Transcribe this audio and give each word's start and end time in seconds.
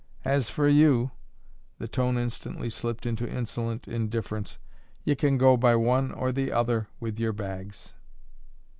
As 0.25 0.49
for 0.49 0.67
you" 0.67 1.11
the 1.77 1.87
tone 1.87 2.17
instantly 2.17 2.71
slipped 2.71 3.05
into 3.05 3.29
insolent 3.31 3.87
indifference 3.87 4.57
"ye 5.03 5.13
can 5.13 5.37
go 5.37 5.55
by 5.57 5.75
one 5.75 6.11
or 6.11 6.31
the 6.31 6.51
other 6.51 6.87
with 6.99 7.19
yer 7.19 7.31
bags." 7.31 7.93